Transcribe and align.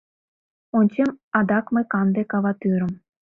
Ончем 0.77 1.11
адак 1.37 1.65
мый 1.73 1.85
канде 1.91 2.21
каватӱрым. 2.31 2.93